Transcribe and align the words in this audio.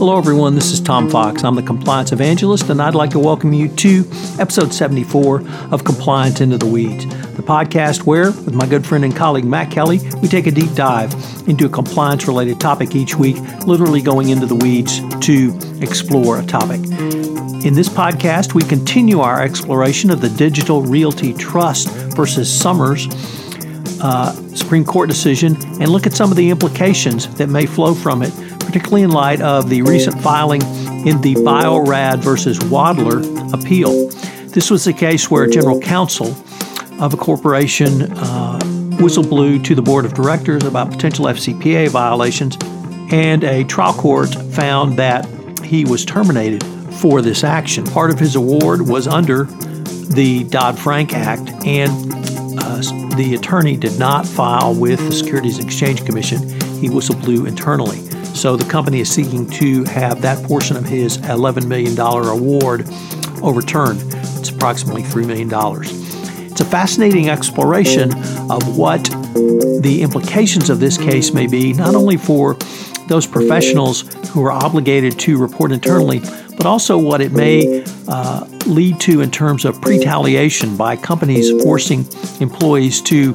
Hello, 0.00 0.16
everyone. 0.16 0.54
This 0.54 0.72
is 0.72 0.80
Tom 0.80 1.10
Fox. 1.10 1.44
I'm 1.44 1.56
the 1.56 1.62
Compliance 1.62 2.10
Evangelist, 2.10 2.70
and 2.70 2.80
I'd 2.80 2.94
like 2.94 3.10
to 3.10 3.18
welcome 3.18 3.52
you 3.52 3.68
to 3.68 4.06
episode 4.38 4.72
74 4.72 5.46
of 5.70 5.84
Compliance 5.84 6.40
Into 6.40 6.56
the 6.56 6.64
Weeds, 6.64 7.04
the 7.36 7.42
podcast 7.42 8.06
where, 8.06 8.30
with 8.30 8.54
my 8.54 8.66
good 8.66 8.86
friend 8.86 9.04
and 9.04 9.14
colleague 9.14 9.44
Matt 9.44 9.70
Kelly, 9.70 10.00
we 10.22 10.28
take 10.28 10.46
a 10.46 10.50
deep 10.50 10.72
dive 10.72 11.12
into 11.46 11.66
a 11.66 11.68
compliance 11.68 12.26
related 12.26 12.58
topic 12.58 12.96
each 12.96 13.16
week, 13.16 13.36
literally 13.66 14.00
going 14.00 14.30
into 14.30 14.46
the 14.46 14.54
weeds 14.54 15.00
to 15.26 15.54
explore 15.82 16.40
a 16.40 16.46
topic. 16.46 16.80
In 17.62 17.74
this 17.74 17.90
podcast, 17.90 18.54
we 18.54 18.62
continue 18.62 19.20
our 19.20 19.42
exploration 19.42 20.10
of 20.10 20.22
the 20.22 20.30
Digital 20.30 20.80
Realty 20.80 21.34
Trust 21.34 21.90
versus 22.16 22.50
Somers 22.50 23.06
uh, 24.02 24.32
Supreme 24.54 24.86
Court 24.86 25.10
decision 25.10 25.56
and 25.78 25.90
look 25.90 26.06
at 26.06 26.14
some 26.14 26.30
of 26.30 26.38
the 26.38 26.48
implications 26.48 27.32
that 27.34 27.48
may 27.48 27.66
flow 27.66 27.94
from 27.94 28.22
it 28.22 28.32
particularly 28.70 29.02
in 29.02 29.10
light 29.10 29.40
of 29.40 29.68
the 29.68 29.82
recent 29.82 30.20
filing 30.22 30.62
in 31.04 31.20
the 31.22 31.36
Bio-Rad 31.44 32.20
versus 32.20 32.56
Wadler 32.60 33.20
appeal. 33.52 34.08
This 34.50 34.70
was 34.70 34.84
the 34.84 34.92
case 34.92 35.28
where 35.28 35.42
a 35.42 35.50
general 35.50 35.80
counsel 35.80 36.28
of 37.00 37.12
a 37.12 37.16
corporation 37.16 38.02
uh, 38.12 38.60
whistleblew 39.00 39.64
to 39.64 39.74
the 39.74 39.82
board 39.82 40.04
of 40.04 40.14
directors 40.14 40.62
about 40.62 40.88
potential 40.88 41.24
FCPA 41.24 41.88
violations, 41.88 42.56
and 43.12 43.42
a 43.42 43.64
trial 43.64 43.92
court 43.92 44.32
found 44.52 44.96
that 44.96 45.26
he 45.64 45.84
was 45.84 46.04
terminated 46.04 46.62
for 46.94 47.22
this 47.22 47.42
action. 47.42 47.84
Part 47.84 48.12
of 48.12 48.20
his 48.20 48.36
award 48.36 48.82
was 48.82 49.08
under 49.08 49.44
the 50.14 50.44
Dodd 50.44 50.78
Frank 50.78 51.12
Act, 51.12 51.50
and 51.66 51.90
uh, 52.60 53.16
the 53.16 53.34
attorney 53.36 53.76
did 53.76 53.98
not 53.98 54.24
file 54.24 54.76
with 54.76 55.00
the 55.00 55.12
Securities 55.12 55.58
and 55.58 55.66
Exchange 55.66 56.04
Commission. 56.04 56.38
He 56.78 56.88
whistleblew 56.88 57.48
internally. 57.48 58.09
So 58.40 58.56
the 58.56 58.64
company 58.64 59.00
is 59.00 59.10
seeking 59.10 59.46
to 59.50 59.84
have 59.84 60.22
that 60.22 60.42
portion 60.46 60.74
of 60.74 60.86
his 60.86 61.18
$11 61.18 61.66
million 61.66 61.94
award 62.00 62.88
overturned. 63.42 64.00
It's 64.38 64.48
approximately 64.48 65.02
$3 65.02 65.26
million. 65.26 65.50
It's 66.50 66.62
a 66.62 66.64
fascinating 66.64 67.28
exploration 67.28 68.14
of 68.50 68.78
what 68.78 69.04
the 69.82 69.98
implications 70.00 70.70
of 70.70 70.80
this 70.80 70.96
case 70.96 71.34
may 71.34 71.48
be, 71.48 71.74
not 71.74 71.94
only 71.94 72.16
for 72.16 72.54
those 73.08 73.26
professionals 73.26 74.08
who 74.30 74.42
are 74.42 74.52
obligated 74.52 75.18
to 75.18 75.36
report 75.36 75.70
internally, 75.70 76.20
but 76.56 76.64
also 76.64 76.96
what 76.96 77.20
it 77.20 77.32
may 77.32 77.84
uh, 78.08 78.46
lead 78.64 78.98
to 79.00 79.20
in 79.20 79.30
terms 79.30 79.66
of 79.66 79.84
retaliation 79.84 80.78
by 80.78 80.96
companies 80.96 81.50
forcing 81.62 82.06
employees 82.40 83.02
to 83.02 83.34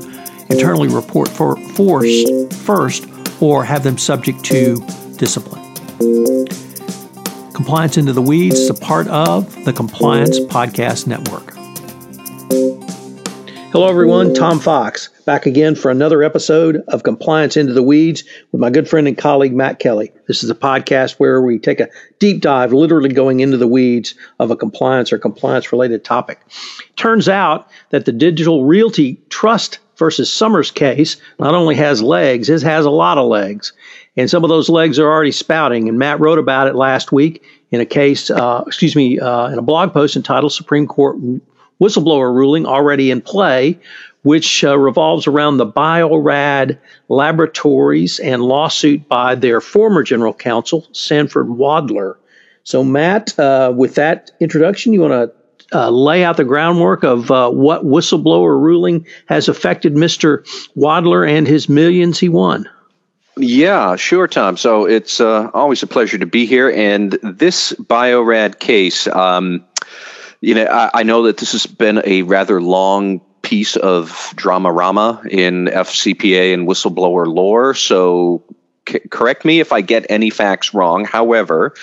internally 0.49 0.87
report 0.87 1.29
for 1.29 1.57
force 1.73 2.23
first 2.65 3.07
or 3.39 3.63
have 3.63 3.83
them 3.83 3.99
subject 3.99 4.43
to 4.43 4.83
discipline. 5.17 5.63
Compliance 7.53 7.97
into 7.97 8.13
the 8.13 8.21
Weeds 8.21 8.59
is 8.59 8.69
a 8.69 8.73
part 8.73 9.07
of 9.07 9.65
the 9.65 9.73
Compliance 9.73 10.39
Podcast 10.39 11.07
Network. 11.07 11.55
Hello, 13.71 13.89
everyone. 13.89 14.33
Tom 14.33 14.59
Fox 14.59 15.09
back 15.25 15.45
again 15.45 15.75
for 15.75 15.91
another 15.91 16.23
episode 16.23 16.77
of 16.87 17.03
Compliance 17.03 17.57
into 17.57 17.73
the 17.73 17.83
Weeds 17.83 18.23
with 18.51 18.61
my 18.61 18.69
good 18.69 18.87
friend 18.87 19.07
and 19.07 19.17
colleague 19.17 19.53
Matt 19.53 19.79
Kelly. 19.79 20.11
This 20.27 20.43
is 20.43 20.49
a 20.49 20.55
podcast 20.55 21.13
where 21.13 21.41
we 21.41 21.59
take 21.59 21.81
a 21.81 21.89
deep 22.19 22.41
dive, 22.41 22.71
literally 22.71 23.09
going 23.09 23.41
into 23.41 23.57
the 23.57 23.67
weeds 23.67 24.15
of 24.39 24.49
a 24.49 24.55
compliance 24.55 25.11
or 25.11 25.17
compliance 25.17 25.71
related 25.73 26.05
topic. 26.05 26.39
Turns 26.95 27.27
out 27.27 27.69
that 27.89 28.05
the 28.05 28.13
Digital 28.13 28.63
Realty 28.63 29.19
Trust 29.29 29.79
versus 29.97 30.31
Somers 30.31 30.71
case 30.71 31.17
not 31.39 31.53
only 31.53 31.75
has 31.75 32.01
legs, 32.01 32.49
it 32.49 32.61
has 32.61 32.85
a 32.85 32.91
lot 32.91 33.17
of 33.17 33.27
legs. 33.27 33.73
And 34.17 34.29
some 34.29 34.43
of 34.43 34.49
those 34.49 34.69
legs 34.69 34.97
are 34.97 35.11
already 35.11 35.31
spouting. 35.31 35.89
And 35.89 35.99
Matt 35.99 36.19
wrote 36.19 36.39
about 36.39 36.67
it 36.67 36.75
last 36.75 37.11
week 37.11 37.43
in 37.71 37.81
a 37.81 37.85
case, 37.85 38.29
uh, 38.29 38.63
excuse 38.65 38.95
me, 38.95 39.19
uh, 39.19 39.49
in 39.49 39.59
a 39.59 39.61
blog 39.61 39.93
post 39.93 40.15
entitled 40.15 40.53
Supreme 40.53 40.87
Court 40.87 41.17
Whistleblower 41.81 42.33
Ruling 42.33 42.65
Already 42.65 43.11
in 43.11 43.21
Play, 43.21 43.77
which 44.23 44.63
uh, 44.63 44.77
revolves 44.77 45.27
around 45.27 45.57
the 45.57 45.65
Bio-Rad 45.65 46.79
Laboratories 47.09 48.19
and 48.19 48.41
lawsuit 48.41 49.07
by 49.09 49.35
their 49.35 49.59
former 49.61 50.03
general 50.03 50.33
counsel, 50.33 50.87
Sanford 50.93 51.47
Wadler. 51.47 52.15
So, 52.63 52.83
Matt, 52.83 53.37
uh, 53.37 53.73
with 53.75 53.95
that 53.95 54.31
introduction, 54.39 54.93
you 54.93 55.01
want 55.01 55.11
to 55.13 55.77
uh, 55.77 55.89
lay 55.89 56.23
out 56.23 56.37
the 56.37 56.43
groundwork 56.43 57.03
of 57.03 57.29
uh, 57.29 57.49
what 57.49 57.83
whistleblower 57.83 58.59
ruling 58.59 59.05
has 59.27 59.49
affected 59.49 59.93
Mr. 59.95 60.43
Wadler 60.75 61.29
and 61.29 61.47
his 61.47 61.67
millions 61.67 62.19
he 62.19 62.29
won. 62.29 62.69
Yeah, 63.37 63.97
sure, 63.97 64.27
Tom. 64.27 64.55
So 64.55 64.85
it's 64.85 65.19
uh, 65.19 65.49
always 65.53 65.83
a 65.83 65.87
pleasure 65.87 66.17
to 66.17 66.25
be 66.25 66.45
here. 66.45 66.69
And 66.69 67.13
this 67.21 67.73
Bio-Rad 67.73 68.59
case, 68.59 69.07
um, 69.07 69.65
you 70.39 70.55
know, 70.55 70.65
I, 70.65 70.99
I, 70.99 71.03
know 71.03 71.23
that 71.23 71.37
this 71.37 71.51
has 71.51 71.65
been 71.65 72.01
a 72.05 72.21
rather 72.21 72.61
long 72.61 73.19
piece 73.41 73.75
of 73.75 74.33
drama 74.35 74.71
rama 74.71 75.21
in 75.29 75.65
FCPA 75.65 76.53
and 76.53 76.67
whistleblower 76.67 77.27
lore. 77.27 77.73
So 77.73 78.41
c- 78.87 78.99
correct 79.09 79.43
me 79.43 79.59
if 79.59 79.73
I 79.73 79.81
get 79.81 80.05
any 80.09 80.29
facts 80.29 80.73
wrong. 80.73 81.03
However, 81.03 81.73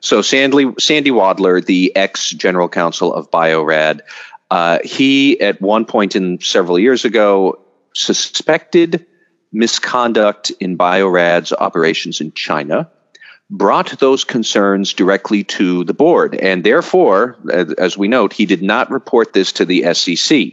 so 0.00 0.22
Sandy, 0.22 0.72
Sandy 0.78 1.10
Wadler, 1.10 1.64
the 1.64 1.94
ex 1.94 2.30
general 2.30 2.70
counsel 2.70 3.12
of 3.12 3.30
Bio-Rad, 3.30 4.02
uh, 4.50 4.78
he 4.82 5.38
at 5.40 5.60
one 5.60 5.84
point 5.84 6.16
in 6.16 6.40
several 6.40 6.78
years 6.78 7.04
ago 7.04 7.58
suspected 7.94 9.06
misconduct 9.52 10.50
in 10.60 10.76
Bio-Rad's 10.76 11.52
operations 11.52 12.20
in 12.20 12.32
China, 12.32 12.90
brought 13.50 13.98
those 13.98 14.24
concerns 14.24 14.92
directly 14.94 15.44
to 15.44 15.84
the 15.84 15.94
board, 15.94 16.34
and 16.36 16.64
therefore, 16.64 17.36
as 17.78 17.98
we 17.98 18.08
note, 18.08 18.32
he 18.32 18.46
did 18.46 18.62
not 18.62 18.90
report 18.90 19.32
this 19.32 19.52
to 19.52 19.64
the 19.64 19.92
SEC. 19.94 20.52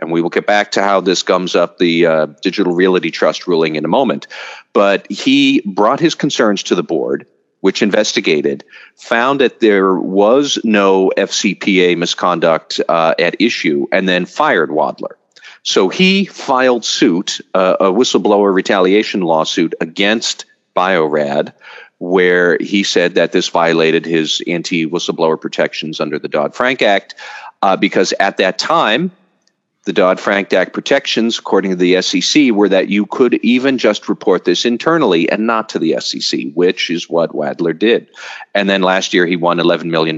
And 0.00 0.12
we 0.12 0.22
will 0.22 0.30
get 0.30 0.46
back 0.46 0.70
to 0.72 0.82
how 0.82 1.00
this 1.00 1.24
gums 1.24 1.56
up 1.56 1.78
the 1.78 2.06
uh, 2.06 2.26
Digital 2.40 2.72
Realty 2.72 3.10
Trust 3.10 3.48
ruling 3.48 3.74
in 3.74 3.84
a 3.84 3.88
moment. 3.88 4.28
But 4.72 5.10
he 5.10 5.60
brought 5.66 5.98
his 5.98 6.14
concerns 6.14 6.62
to 6.64 6.76
the 6.76 6.84
board 6.84 7.26
which 7.60 7.82
investigated, 7.82 8.64
found 8.96 9.40
that 9.40 9.60
there 9.60 9.94
was 9.94 10.58
no 10.64 11.12
FCPA 11.16 11.96
misconduct 11.96 12.80
uh, 12.88 13.14
at 13.18 13.40
issue, 13.40 13.86
and 13.90 14.08
then 14.08 14.26
fired 14.26 14.70
Wadler. 14.70 15.16
So 15.68 15.90
he 15.90 16.24
filed 16.24 16.82
suit, 16.82 17.42
uh, 17.52 17.76
a 17.78 17.92
whistleblower 17.92 18.54
retaliation 18.54 19.20
lawsuit 19.20 19.74
against 19.82 20.46
Bio-Rad, 20.72 21.52
where 21.98 22.56
he 22.58 22.82
said 22.82 23.16
that 23.16 23.32
this 23.32 23.48
violated 23.48 24.06
his 24.06 24.42
anti 24.46 24.86
whistleblower 24.86 25.38
protections 25.38 26.00
under 26.00 26.18
the 26.18 26.26
Dodd 26.26 26.54
Frank 26.54 26.80
Act, 26.80 27.16
uh, 27.60 27.76
because 27.76 28.14
at 28.18 28.38
that 28.38 28.58
time, 28.58 29.10
the 29.84 29.92
Dodd 29.92 30.18
Frank 30.18 30.54
Act 30.54 30.72
protections, 30.72 31.38
according 31.38 31.72
to 31.72 31.76
the 31.76 32.00
SEC, 32.00 32.50
were 32.52 32.70
that 32.70 32.88
you 32.88 33.04
could 33.04 33.34
even 33.44 33.76
just 33.76 34.08
report 34.08 34.46
this 34.46 34.64
internally 34.64 35.30
and 35.30 35.46
not 35.46 35.68
to 35.68 35.78
the 35.78 36.00
SEC, 36.00 36.46
which 36.54 36.88
is 36.88 37.10
what 37.10 37.32
Wadler 37.32 37.78
did. 37.78 38.08
And 38.54 38.70
then 38.70 38.80
last 38.80 39.12
year 39.12 39.26
he 39.26 39.36
won 39.36 39.58
$11 39.58 39.84
million 39.84 40.16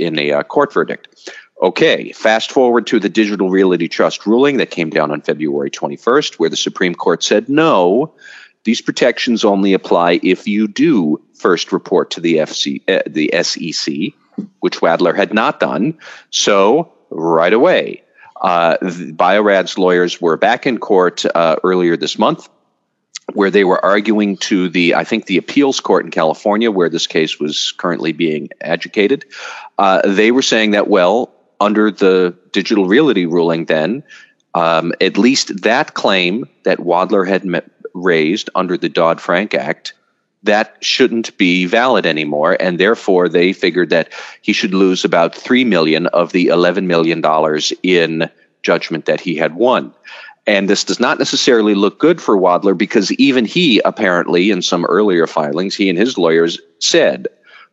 in 0.00 0.18
a 0.18 0.32
uh, 0.32 0.42
court 0.42 0.72
verdict. 0.72 1.30
Okay, 1.60 2.12
fast 2.12 2.52
forward 2.52 2.86
to 2.86 3.00
the 3.00 3.08
Digital 3.08 3.50
Realty 3.50 3.88
Trust 3.88 4.26
ruling 4.26 4.58
that 4.58 4.70
came 4.70 4.90
down 4.90 5.10
on 5.10 5.22
February 5.22 5.70
21st, 5.70 6.34
where 6.34 6.48
the 6.48 6.56
Supreme 6.56 6.94
Court 6.94 7.24
said 7.24 7.48
no, 7.48 8.12
these 8.62 8.80
protections 8.80 9.44
only 9.44 9.72
apply 9.72 10.20
if 10.22 10.46
you 10.46 10.68
do 10.68 11.20
first 11.34 11.72
report 11.72 12.12
to 12.12 12.20
the, 12.20 12.36
FC, 12.36 12.82
uh, 12.88 13.02
the 13.06 13.30
SEC, 13.42 14.12
which 14.60 14.78
Wadler 14.80 15.16
had 15.16 15.34
not 15.34 15.58
done. 15.58 15.98
So, 16.30 16.92
right 17.10 17.52
away, 17.52 18.02
uh, 18.40 18.76
Bio-Rad's 19.12 19.78
lawyers 19.78 20.20
were 20.20 20.36
back 20.36 20.64
in 20.64 20.78
court 20.78 21.24
uh, 21.24 21.56
earlier 21.64 21.96
this 21.96 22.18
month 22.18 22.48
where 23.34 23.50
they 23.50 23.64
were 23.64 23.84
arguing 23.84 24.36
to 24.38 24.68
the, 24.68 24.94
I 24.94 25.04
think, 25.04 25.26
the 25.26 25.36
appeals 25.36 25.80
court 25.80 26.04
in 26.04 26.10
California, 26.10 26.70
where 26.70 26.88
this 26.88 27.06
case 27.06 27.38
was 27.38 27.72
currently 27.76 28.12
being 28.12 28.48
adjudicated. 28.60 29.26
Uh, 29.76 30.00
they 30.04 30.30
were 30.30 30.40
saying 30.40 30.70
that, 30.70 30.88
well, 30.88 31.34
under 31.60 31.90
the 31.90 32.34
digital 32.52 32.86
realty 32.86 33.26
ruling, 33.26 33.66
then, 33.66 34.02
um, 34.54 34.92
at 35.00 35.18
least 35.18 35.62
that 35.62 35.94
claim 35.94 36.48
that 36.64 36.78
Wadler 36.78 37.26
had 37.26 37.44
raised 37.94 38.50
under 38.54 38.76
the 38.76 38.88
Dodd 38.88 39.20
Frank 39.20 39.54
Act 39.54 39.92
that 40.42 40.76
shouldn't 40.80 41.36
be 41.36 41.66
valid 41.66 42.06
anymore 42.06 42.56
and 42.60 42.78
therefore 42.78 43.28
they 43.28 43.52
figured 43.52 43.90
that 43.90 44.12
he 44.42 44.52
should 44.52 44.72
lose 44.72 45.04
about 45.04 45.34
3 45.34 45.64
million 45.64 46.06
of 46.08 46.32
the 46.32 46.46
11 46.46 46.86
million 46.86 47.20
dollars 47.20 47.72
in 47.82 48.30
judgment 48.62 49.04
that 49.06 49.20
he 49.20 49.34
had 49.34 49.54
won. 49.56 49.92
And 50.46 50.68
this 50.68 50.84
does 50.84 50.98
not 50.98 51.18
necessarily 51.18 51.74
look 51.74 51.98
good 51.98 52.22
for 52.22 52.36
Wadler 52.36 52.76
because 52.76 53.12
even 53.12 53.44
he 53.44 53.80
apparently 53.84 54.50
in 54.50 54.62
some 54.62 54.84
earlier 54.86 55.26
filings 55.26 55.74
he 55.74 55.88
and 55.90 55.98
his 55.98 56.16
lawyers 56.16 56.58
said 56.78 57.26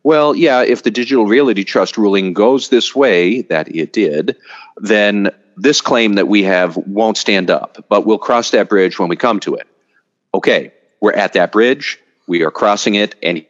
well 0.06 0.34
yeah 0.34 0.62
if 0.62 0.82
the 0.82 0.90
digital 0.90 1.26
realty 1.26 1.64
trust 1.64 1.98
ruling 1.98 2.32
goes 2.32 2.68
this 2.68 2.94
way 2.94 3.42
that 3.42 3.66
it 3.74 3.92
did 3.92 4.36
then 4.76 5.30
this 5.56 5.80
claim 5.80 6.14
that 6.14 6.28
we 6.28 6.42
have 6.42 6.76
won't 6.76 7.16
stand 7.16 7.50
up 7.50 7.84
but 7.88 8.06
we'll 8.06 8.26
cross 8.28 8.50
that 8.50 8.68
bridge 8.68 8.98
when 8.98 9.08
we 9.08 9.16
come 9.16 9.40
to 9.40 9.54
it. 9.54 9.66
Okay 10.32 10.72
we're 11.00 11.12
at 11.12 11.34
that 11.34 11.52
bridge. 11.52 11.98
We 12.26 12.42
are 12.42 12.50
crossing 12.50 12.94
it, 12.94 13.14
and 13.22 13.44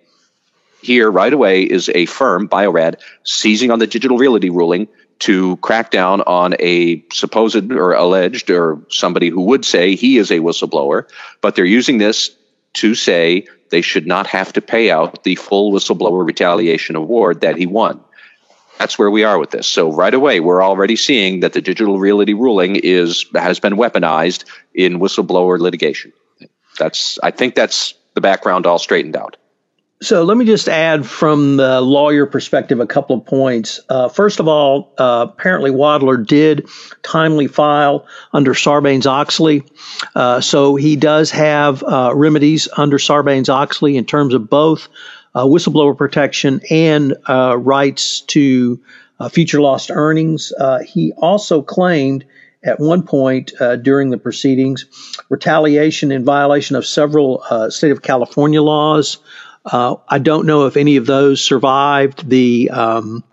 here 0.83 1.11
right 1.11 1.33
away 1.33 1.63
is 1.63 1.91
a 1.95 2.07
firm, 2.07 2.47
Bio-Rad, 2.47 2.99
seizing 3.25 3.71
on 3.71 3.79
the 3.79 3.87
digital 3.87 4.19
realty 4.19 4.51
ruling 4.51 4.89
to 5.21 5.57
crack 5.59 5.91
down 5.91 6.21
on 6.23 6.55
a 6.61 7.03
supposed 7.11 7.73
or 7.73 7.95
alleged 7.95 8.51
or 8.51 8.79
somebody 8.91 9.31
who 9.31 9.41
would 9.43 9.65
say 9.65 9.95
he 9.95 10.19
is 10.19 10.31
a 10.31 10.41
whistleblower, 10.41 11.09
but 11.41 11.55
they're 11.55 11.65
using 11.65 11.99
this 11.99 12.37
to 12.75 12.95
say 12.95 13.47
they 13.71 13.81
should 13.81 14.07
not 14.07 14.27
have 14.27 14.53
to 14.55 14.61
pay 14.61 14.91
out 14.91 15.25
the 15.25 15.35
full 15.35 15.73
whistleblower 15.73 16.27
retaliation 16.27 16.97
award 16.97 17.41
that 17.41 17.57
he 17.57 17.67
won. 17.67 18.01
That's 18.79 18.99
where 18.99 19.11
we 19.11 19.25
are 19.25 19.39
with 19.39 19.51
this. 19.51 19.67
So 19.67 19.91
right 19.91 20.13
away, 20.13 20.41
we're 20.41 20.63
already 20.63 20.97
seeing 20.97 21.41
that 21.41 21.55
the 21.55 21.63
digital 21.63 21.99
realty 21.99 22.35
ruling 22.35 22.77
is 22.77 23.25
has 23.35 23.59
been 23.59 23.75
weaponized 23.75 24.45
in 24.75 24.99
whistleblower 24.99 25.59
litigation. 25.59 26.13
That's 26.79 27.19
I 27.23 27.31
think 27.31 27.55
that's 27.55 27.95
the 28.15 28.21
background 28.21 28.67
all 28.67 28.79
straightened 28.79 29.17
out. 29.17 29.37
So 30.03 30.25
let 30.25 30.37
me 30.37 30.45
just 30.45 30.69
add 30.69 31.07
from 31.07 31.57
the 31.57 31.81
lawyer 31.81 32.27
perspective 32.27 32.81
a 32.81 32.87
couple 32.87 33.17
of 33.17 33.25
points. 33.25 33.81
Uh, 33.89 34.11
first 34.11 34.41
of 34.41 34.47
all, 34.47 34.93
uh, 34.99 35.27
apparently 35.31 35.71
Wadler 35.71 36.25
did 36.25 36.69
timely 37.03 37.47
file 37.47 38.07
under 38.35 38.53
Sarbanes 38.53 39.07
Oxley. 39.07 39.65
Uh, 40.15 40.43
so 40.43 40.77
he 40.77 40.97
does 40.97 41.31
have 41.31 41.83
uh, 41.83 42.13
remedies 42.15 42.69
under 42.77 42.99
Sarbanes 42.99 43.49
Oxley 43.49 43.97
in 43.97 44.05
terms 44.05 44.35
of 44.35 44.51
both 44.51 44.89
uh, 45.35 45.45
whistleblower 45.45 45.97
protection 45.97 46.61
and 46.71 47.17
uh, 47.27 47.57
rights 47.57 48.21
to 48.23 48.79
future 49.31 49.63
lost 49.63 49.91
earnings. 49.91 50.53
he 50.85 51.15
also 51.15 51.63
claimed 51.63 52.23
at 52.65 52.79
one 52.79 53.03
point 53.03 53.55
during 53.81 54.11
the 54.11 54.19
proceedings 54.19 54.85
retaliation 55.31 56.13
in 56.13 56.23
violation 56.23 56.77
of 56.77 56.85
several 56.85 57.43
state 57.71 57.93
of 57.93 58.03
California 58.03 58.61
laws. 58.61 59.17
Uh, 59.67 59.97
I 60.09 60.19
don't 60.19 60.47
know 60.47 60.67
if 60.67 60.77
any 60.77 60.97
of 60.97 61.07
those 61.07 61.43
survived 61.43 62.29
the 62.29 62.71
um, 62.71 63.25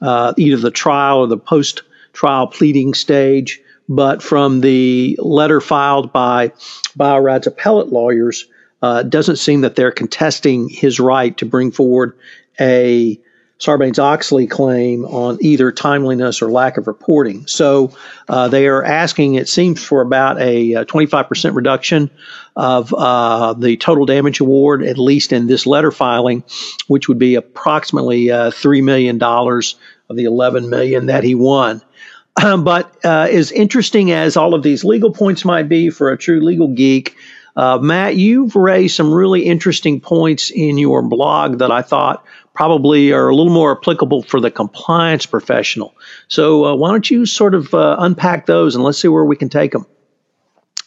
uh, 0.00 0.32
either 0.36 0.56
the 0.56 0.70
trial 0.70 1.18
or 1.18 1.26
the 1.26 1.36
post 1.36 1.82
trial 2.12 2.46
pleading 2.46 2.94
stage, 2.94 3.60
but 3.88 4.22
from 4.22 4.62
the 4.62 5.18
letter 5.20 5.60
filed 5.60 6.12
by 6.12 6.52
Bio-Rad's 6.96 7.46
appellate 7.46 7.88
lawyers, 7.92 8.46
uh, 8.82 9.02
doesn't 9.02 9.36
seem 9.36 9.60
that 9.62 9.76
they're 9.76 9.92
contesting 9.92 10.68
his 10.68 10.98
right 10.98 11.36
to 11.38 11.46
bring 11.46 11.70
forward 11.70 12.16
a 12.58 13.20
Sarbanes 13.58 13.98
Oxley 13.98 14.46
claim 14.46 15.06
on 15.06 15.38
either 15.40 15.72
timeliness 15.72 16.42
or 16.42 16.50
lack 16.50 16.76
of 16.76 16.86
reporting. 16.86 17.46
So 17.46 17.92
uh, 18.28 18.48
they 18.48 18.66
are 18.66 18.84
asking, 18.84 19.36
it 19.36 19.48
seems, 19.48 19.82
for 19.82 20.02
about 20.02 20.38
a, 20.38 20.74
a 20.74 20.84
25% 20.84 21.54
reduction 21.54 22.10
of 22.54 22.92
uh, 22.92 23.54
the 23.54 23.78
total 23.78 24.04
damage 24.04 24.40
award, 24.40 24.82
at 24.82 24.98
least 24.98 25.32
in 25.32 25.46
this 25.46 25.66
letter 25.66 25.90
filing, 25.90 26.44
which 26.86 27.08
would 27.08 27.18
be 27.18 27.34
approximately 27.34 28.30
uh, 28.30 28.50
$3 28.50 28.82
million 28.82 29.22
of 29.22 30.16
the 30.16 30.24
11 30.24 30.68
million 30.68 31.06
that 31.06 31.24
he 31.24 31.34
won. 31.34 31.82
but 32.34 32.94
uh, 33.06 33.28
as 33.30 33.50
interesting 33.52 34.10
as 34.10 34.36
all 34.36 34.52
of 34.52 34.62
these 34.62 34.84
legal 34.84 35.10
points 35.10 35.46
might 35.46 35.68
be 35.68 35.88
for 35.88 36.10
a 36.10 36.18
true 36.18 36.40
legal 36.40 36.68
geek, 36.68 37.16
uh, 37.56 37.78
Matt, 37.78 38.16
you've 38.16 38.54
raised 38.54 38.96
some 38.96 39.12
really 39.12 39.46
interesting 39.46 39.98
points 39.98 40.50
in 40.50 40.76
your 40.76 41.00
blog 41.00 41.58
that 41.58 41.70
I 41.70 41.80
thought 41.80 42.22
probably 42.56 43.12
are 43.12 43.28
a 43.28 43.36
little 43.36 43.52
more 43.52 43.76
applicable 43.76 44.22
for 44.22 44.40
the 44.40 44.50
compliance 44.50 45.26
professional. 45.26 45.94
So, 46.28 46.64
uh, 46.64 46.74
why 46.74 46.90
don't 46.90 47.08
you 47.10 47.26
sort 47.26 47.54
of 47.54 47.72
uh, 47.74 47.96
unpack 47.98 48.46
those 48.46 48.74
and 48.74 48.82
let's 48.82 48.98
see 48.98 49.08
where 49.08 49.24
we 49.24 49.36
can 49.36 49.48
take 49.48 49.72
them? 49.72 49.86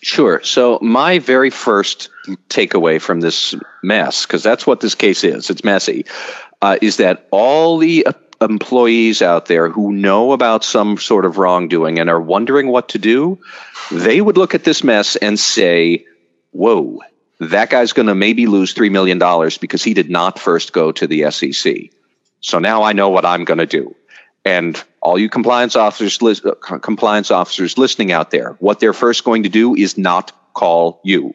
Sure. 0.01 0.42
So, 0.44 0.80
my 0.81 1.19
very 1.19 1.50
first 1.50 2.10
takeaway 2.50 3.01
from 3.01 3.19
this 3.21 3.56
mess, 3.83 4.25
because 4.25 4.44
that's 4.44 4.66
what 4.66 4.80
this 4.80 4.95
case 4.95 5.24
is, 5.24 5.50
it's 5.50 5.63
messy, 5.63 6.06
uh, 6.62 6.77
is 6.81 6.98
that 6.98 7.27
all 7.31 7.77
the 7.77 8.06
employees 8.42 9.22
out 9.22 9.48
there 9.48 9.69
who 9.69 9.92
know 9.92 10.31
about 10.31 10.63
some 10.63 10.98
sort 10.98 11.25
of 11.25 11.38
wrongdoing 11.38 12.00
and 12.00 12.10
are 12.10 12.22
wondering 12.22 12.69
what 12.69 12.89
to 12.89 12.98
do, 12.98 13.38
they 13.92 14.22
would 14.22 14.38
look 14.38 14.56
at 14.56 14.63
this 14.63 14.83
mess 14.83 15.15
and 15.18 15.39
say, 15.39 16.06
whoa, 16.51 17.01
that 17.39 17.69
guy's 17.69 17.94
going 17.94 18.07
to 18.07 18.15
maybe 18.15 18.47
lose 18.47 18.74
$3 18.74 18.91
million 18.91 19.18
because 19.62 19.83
he 19.83 19.94
did 19.94 20.09
not 20.09 20.39
first 20.39 20.74
go 20.74 20.91
to 20.91 21.07
the 21.07 21.30
SEC. 21.31 21.89
So 22.41 22.59
now 22.59 22.83
I 22.83 22.94
know 22.94 23.09
what 23.09 23.25
I'm 23.25 23.45
going 23.45 23.59
to 23.59 23.65
do. 23.65 23.95
And 24.45 24.81
all 25.01 25.18
you 25.18 25.30
compliance 25.30 25.75
officers, 25.75 26.21
li- 26.21 26.41
uh, 26.44 26.80
compliance 26.80 27.31
officers 27.31 27.77
listening 27.77 28.12
out 28.12 28.31
there, 28.31 28.53
what 28.59 28.80
they're 28.80 28.94
first 28.94 29.24
going 29.24 29.44
to 29.44 29.50
do 29.50 29.75
is 29.75 29.97
not 29.97 30.31
call 30.53 31.01
you. 31.03 31.33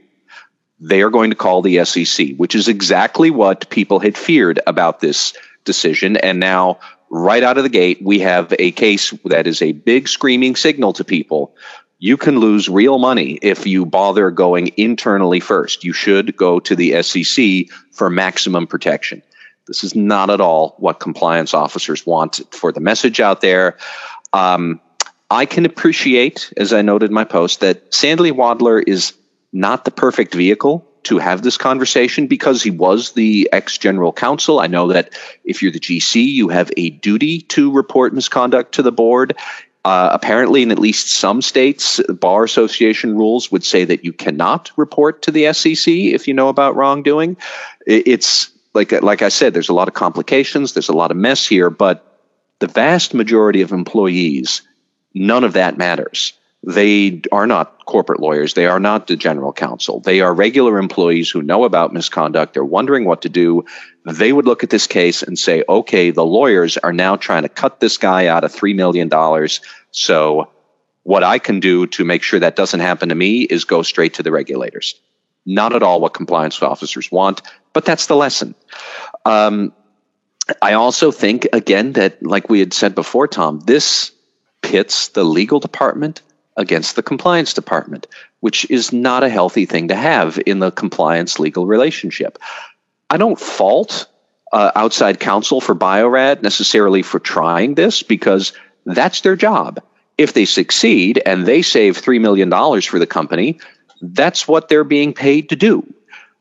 They 0.81 1.03
are 1.03 1.11
going 1.11 1.31
to 1.31 1.37
call 1.37 1.63
the 1.63 1.85
SEC, 1.85 2.37
which 2.37 2.55
is 2.55 2.69
exactly 2.69 3.31
what 3.31 3.69
people 3.71 4.01
had 4.01 4.17
feared 4.17 4.61
about 4.67 5.01
this 5.01 5.33
decision. 5.65 6.17
And 6.19 6.41
now, 6.41 6.79
right 7.11 7.43
out 7.43 7.57
of 7.57 7.63
the 7.63 7.71
gate, 7.71 8.03
we 8.03 8.19
have 8.21 8.53
a 8.59 8.73
case 8.73 9.11
that 9.25 9.47
is 9.47 9.63
a 9.63 9.73
big 9.73 10.09
screaming 10.09 10.57
signal 10.57 10.93
to 10.95 11.05
people 11.05 11.55
you 12.05 12.19
can 12.19 12.39
lose 12.39 12.69
real 12.69 12.99
money 12.99 13.39
if 13.41 13.67
you 13.67 13.87
bother 13.87 14.31
going 14.31 14.71
internally 14.77 15.41
first. 15.41 15.85
You 15.85 15.95
should 15.95 16.37
go 16.37 16.61
to 16.61 16.77
the 16.77 17.03
SEC 17.03 17.75
for 17.93 18.11
maximum 18.11 18.67
protection. 18.67 19.23
This 19.67 19.83
is 19.83 19.95
not 19.95 20.29
at 20.29 20.39
all 20.39 20.75
what 20.77 21.01
compliance 21.01 21.55
officers 21.55 22.05
want 22.05 22.43
for 22.51 22.73
the 22.73 22.81
message 22.81 23.21
out 23.21 23.41
there. 23.41 23.79
Um, 24.35 24.83
I 25.31 25.47
can 25.47 25.65
appreciate, 25.65 26.53
as 26.59 26.75
I 26.75 26.83
noted 26.83 27.09
in 27.09 27.15
my 27.15 27.25
post, 27.25 27.61
that 27.61 27.95
Sandy 27.95 28.33
Wadler 28.33 28.85
is 28.87 29.15
not 29.55 29.87
the 29.87 29.91
perfect 29.91 30.35
vehicle 30.35 30.87
to 31.05 31.17
have 31.17 31.41
this 31.41 31.57
conversation 31.57 32.27
because 32.27 32.63
he 32.63 32.71
was 32.71 33.13
the 33.13 33.49
ex 33.51 33.79
general 33.79 34.13
counsel. 34.13 34.61
I 34.61 34.67
know 34.67 34.89
that 34.89 35.19
if 35.45 35.63
you're 35.63 35.73
the 35.73 35.81
GC, 35.81 36.23
you 36.23 36.49
have 36.49 36.71
a 36.77 36.91
duty 36.91 37.41
to 37.41 37.73
report 37.73 38.13
misconduct 38.13 38.73
to 38.75 38.83
the 38.83 38.93
board. 38.93 39.35
Uh, 39.85 40.09
apparently, 40.13 40.63
in 40.63 40.71
at 40.71 40.79
least 40.79 41.09
some 41.09 41.43
states, 41.43 42.01
bar 42.09 42.45
association 42.45 43.17
rules 43.17 43.53
would 43.53 43.65
say 43.65 43.85
that 43.85 44.03
you 44.03 44.15
cannot 44.15 44.71
report 44.77 45.21
to 45.21 45.31
the 45.31 45.53
SEC 45.53 45.93
if 45.93 46.27
you 46.27 46.33
know 46.33 46.49
about 46.49 46.75
wrongdoing. 46.75 47.37
It's 47.87 48.51
like 48.73 48.93
like 49.03 49.21
I 49.21 49.29
said, 49.29 49.53
there's 49.53 49.69
a 49.69 49.75
lot 49.75 49.89
of 49.89 49.95
complications, 49.95 50.73
there's 50.73 50.89
a 50.89 50.97
lot 50.97 51.11
of 51.11 51.19
mess 51.19 51.47
here, 51.47 51.69
but 51.69 52.15
the 52.61 52.67
vast 52.67 53.13
majority 53.13 53.61
of 53.61 53.73
employees, 53.73 54.63
none 55.13 55.45
of 55.45 55.53
that 55.53 55.77
matters. 55.77 56.33
They 56.67 57.21
are 57.31 57.47
not 57.47 57.85
corporate 57.85 58.21
lawyers. 58.21 58.55
They 58.55 58.65
are 58.65 58.81
not 58.81 59.07
the 59.07 59.17
general 59.17 59.53
counsel. 59.53 60.01
They 60.01 60.23
are 60.23 60.33
regular 60.33 60.79
employees 60.79 61.29
who 61.29 61.43
know 61.43 61.65
about 61.65 61.93
misconduct. 61.93 62.55
They're 62.55 62.65
wondering 62.65 63.05
what 63.05 63.21
to 63.23 63.29
do. 63.29 63.67
They 64.07 64.33
would 64.33 64.47
look 64.47 64.65
at 64.65 64.71
this 64.71 64.87
case 64.87 65.23
and 65.23 65.39
say, 65.39 65.63
okay, 65.69 66.11
the 66.11 66.25
lawyers 66.25 66.79
are 66.79 66.93
now 66.93 67.17
trying 67.17 67.43
to 67.43 67.51
cut 67.51 67.81
this 67.81 67.99
guy 67.99 68.29
out 68.29 68.45
of 68.45 68.53
$3 68.55 68.75
million. 68.75 69.11
So 69.95 70.51
what 71.05 71.23
I 71.23 71.39
can 71.39 71.61
do 71.61 71.87
to 71.87 72.05
make 72.05 72.23
sure 72.23 72.41
that 72.41 72.57
doesn't 72.57 72.81
happen 72.81 73.09
to 73.11 73.15
me 73.15 73.43
is 73.43 73.65
go 73.65 73.83
straight 73.83 74.13
to 74.15 74.23
the 74.23 74.33
regulators. 74.33 74.95
Not 75.47 75.75
at 75.75 75.83
all 75.83 76.01
what 76.01 76.15
compliance 76.15 76.61
officers 76.63 77.13
want, 77.13 77.43
but 77.73 77.85
that's 77.85 78.07
the 78.07 78.17
lesson. 78.17 78.55
Um, 79.25 79.73
I 80.61 80.73
also 80.73 81.13
think, 81.13 81.47
again, 81.53 81.93
that 81.93 82.21
like 82.23 82.51
we 82.51 82.59
had 82.59 82.75
said 82.75 82.95
before, 82.95 83.29
Tom, 83.29 83.61
this 83.61 84.11
pits 84.63 85.09
the 85.09 85.25
legal 85.25 85.61
department 85.61 86.23
against 86.57 86.97
the 86.97 87.03
compliance 87.03 87.55
department, 87.55 88.07
which 88.41 88.69
is 88.71 88.93
not 88.93 89.23
a 89.23 89.29
healthy 89.29 89.65
thing 89.65 89.89
to 89.89 89.95
have 89.95 90.41
in 90.45 90.59
the 90.59 90.73
compliance 90.73 91.39
legal 91.39 91.67
relationship. 91.67 92.39
I 93.11 93.17
don't 93.17 93.39
fault 93.39 94.07
uh, 94.53 94.73
outside 94.75 95.21
counsel 95.21 95.61
for 95.61 95.75
Bio-Rad 95.75 96.43
necessarily 96.43 97.03
for 97.03 97.21
trying 97.21 97.75
this 97.75 98.03
because 98.03 98.53
that's 98.87 99.21
their 99.23 99.37
job. 99.37 99.83
If 100.19 100.35
they 100.35 100.45
succeed 100.45 101.21
and 101.27 101.47
they 101.47 101.63
save 101.63 102.01
$3 102.01 102.21
million 102.21 102.51
for 102.83 102.99
the 102.99 103.07
company, 103.07 103.59
that's 104.01 104.47
what 104.47 104.69
they're 104.69 104.85
being 104.85 105.13
paid 105.13 105.49
to 105.49 105.57
do. 105.57 105.87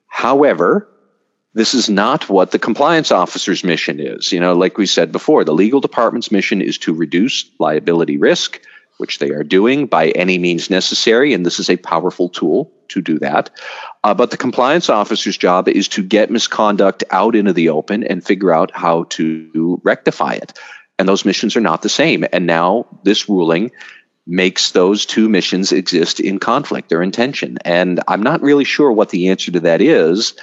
However, 0.08 0.88
this 1.54 1.74
is 1.74 1.90
not 1.90 2.30
what 2.30 2.52
the 2.52 2.60
compliance 2.60 3.12
officer's 3.12 3.64
mission 3.64 4.00
is. 4.00 4.32
You 4.32 4.40
know, 4.40 4.54
like 4.54 4.78
we 4.78 4.86
said 4.86 5.12
before, 5.12 5.44
the 5.44 5.54
legal 5.54 5.80
department's 5.80 6.32
mission 6.32 6.62
is 6.62 6.78
to 6.80 6.94
reduce 6.94 7.50
liability 7.60 8.18
risk 8.18 8.60
which 8.98 9.20
they 9.20 9.32
are 9.32 9.44
doing 9.44 9.88
by 9.88 10.10
any 10.10 10.38
means 10.38 10.70
necessary. 10.70 11.34
And 11.34 11.46
this 11.46 11.60
is 11.60 11.70
a 11.70 11.78
powerful 11.78 12.30
tool 12.30 12.72
to 12.90 13.02
do 13.02 13.18
that. 13.20 13.50
Uh, 14.04 14.14
but 14.14 14.32
the 14.32 14.38
compliance 14.38 14.90
officer's 14.90 15.38
job 15.38 15.68
is 15.68 15.88
to 15.90 16.04
get 16.04 16.30
misconduct 16.30 17.04
out 17.12 17.36
into 17.36 17.54
the 17.54 17.70
open 17.70 18.04
and 18.04 18.24
figure 18.24 18.54
out 18.54 18.72
how 18.74 19.04
to 19.06 19.82
rectify 19.84 20.34
it. 20.34 20.58
And 21.04 21.10
those 21.10 21.26
missions 21.26 21.58
are 21.58 21.60
not 21.60 21.82
the 21.82 21.90
same. 21.90 22.24
And 22.32 22.48
now 22.48 22.86
this 23.04 23.28
ruling 23.28 23.72
makes 24.26 24.72
those 24.72 25.06
two 25.06 25.28
missions 25.28 25.74
exist 25.74 26.22
in 26.22 26.40
conflict 26.40 26.94
or 26.94 27.04
in 27.04 27.12
tension. 27.12 27.58
And 27.66 28.00
I'm 28.08 28.24
not 28.24 28.42
really 28.42 28.64
sure 28.64 28.90
what 28.90 29.10
the 29.10 29.28
answer 29.28 29.52
to 29.52 29.60
that 29.60 29.82
is, 29.82 30.34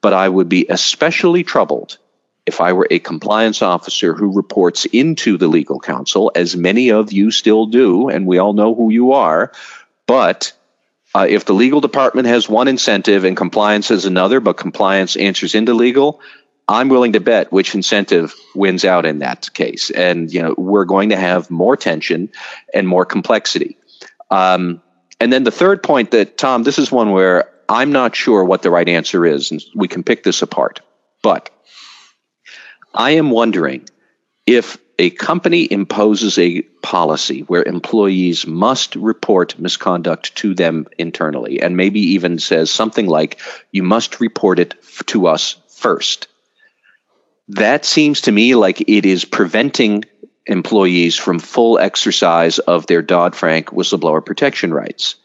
but 0.00 0.12
I 0.12 0.28
would 0.28 0.48
be 0.48 0.66
especially 0.68 1.44
troubled 1.44 1.98
if 2.46 2.60
I 2.60 2.72
were 2.72 2.88
a 2.90 2.98
compliance 2.98 3.62
officer 3.62 4.12
who 4.12 4.34
reports 4.34 4.86
into 4.86 5.38
the 5.38 5.46
legal 5.46 5.78
counsel, 5.78 6.32
as 6.34 6.56
many 6.56 6.90
of 6.90 7.12
you 7.12 7.30
still 7.30 7.66
do, 7.66 8.08
and 8.08 8.26
we 8.26 8.38
all 8.38 8.54
know 8.54 8.74
who 8.74 8.90
you 8.90 9.12
are, 9.12 9.52
but 10.08 10.52
uh, 11.14 11.28
if 11.30 11.44
the 11.44 11.54
legal 11.54 11.80
department 11.80 12.26
has 12.26 12.48
one 12.48 12.66
incentive 12.66 13.22
and 13.22 13.36
compliance 13.36 13.90
has 13.90 14.04
another, 14.04 14.40
but 14.40 14.56
compliance 14.56 15.14
answers 15.14 15.54
into 15.54 15.74
legal, 15.74 16.20
I'm 16.68 16.90
willing 16.90 17.14
to 17.14 17.20
bet 17.20 17.50
which 17.50 17.74
incentive 17.74 18.34
wins 18.54 18.84
out 18.84 19.06
in 19.06 19.20
that 19.20 19.52
case. 19.54 19.90
And, 19.90 20.32
you 20.32 20.42
know, 20.42 20.54
we're 20.58 20.84
going 20.84 21.08
to 21.08 21.16
have 21.16 21.50
more 21.50 21.76
tension 21.78 22.30
and 22.74 22.86
more 22.86 23.06
complexity. 23.06 23.78
Um, 24.30 24.82
and 25.18 25.32
then 25.32 25.44
the 25.44 25.50
third 25.50 25.82
point 25.82 26.10
that, 26.10 26.36
Tom, 26.36 26.64
this 26.64 26.78
is 26.78 26.92
one 26.92 27.10
where 27.10 27.50
I'm 27.70 27.90
not 27.90 28.14
sure 28.14 28.44
what 28.44 28.62
the 28.62 28.70
right 28.70 28.88
answer 28.88 29.24
is, 29.24 29.50
and 29.50 29.64
we 29.74 29.88
can 29.88 30.04
pick 30.04 30.24
this 30.24 30.42
apart. 30.42 30.80
But 31.22 31.50
I 32.94 33.12
am 33.12 33.30
wondering 33.30 33.88
if 34.46 34.76
a 34.98 35.10
company 35.10 35.70
imposes 35.70 36.38
a 36.38 36.62
policy 36.82 37.42
where 37.42 37.62
employees 37.62 38.46
must 38.46 38.94
report 38.96 39.58
misconduct 39.58 40.34
to 40.36 40.54
them 40.54 40.86
internally, 40.98 41.62
and 41.62 41.76
maybe 41.76 42.00
even 42.00 42.38
says 42.38 42.70
something 42.70 43.06
like, 43.06 43.40
you 43.72 43.82
must 43.82 44.20
report 44.20 44.58
it 44.58 44.74
to 45.06 45.28
us 45.28 45.56
first 45.68 46.28
that 47.48 47.84
seems 47.84 48.20
to 48.22 48.32
me 48.32 48.54
like 48.54 48.80
it 48.82 49.06
is 49.06 49.24
preventing 49.24 50.04
employees 50.46 51.16
from 51.16 51.38
full 51.38 51.78
exercise 51.78 52.58
of 52.60 52.86
their 52.86 53.02
Dodd 53.02 53.34
Frank 53.34 53.68
whistleblower 53.68 54.24
protection 54.24 54.72
rights. 54.72 55.16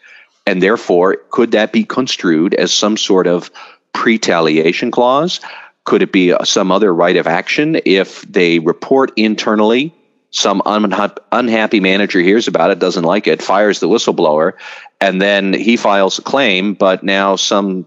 And 0.46 0.62
therefore, 0.62 1.18
could 1.30 1.52
that 1.52 1.72
be 1.72 1.86
construed 1.86 2.54
as 2.54 2.74
some 2.74 2.98
sort 2.98 3.28
of 3.28 3.50
pretaliation 3.94 4.92
clause? 4.92 5.40
Could 5.86 6.02
it 6.02 6.12
be 6.12 6.34
uh, 6.34 6.44
some 6.44 6.72
other 6.72 6.94
right 6.94 7.16
of 7.16 7.28
action 7.28 7.80
if 7.86 8.22
they 8.24 8.60
report 8.60 9.12
internally? 9.16 9.94
Some 10.32 10.62
unha- 10.66 11.18
unhappy 11.32 11.80
manager 11.80 12.20
hears 12.20 12.48
about 12.48 12.72
it, 12.72 12.80
doesn't 12.80 13.04
like 13.04 13.28
it, 13.28 13.42
fires 13.42 13.80
the 13.80 13.88
whistleblower, 13.88 14.54
and 15.00 15.22
then 15.22 15.54
he 15.54 15.78
files 15.78 16.20
a 16.20 16.22
claim. 16.22 16.74
But 16.74 17.04
now 17.04 17.36
some 17.36 17.86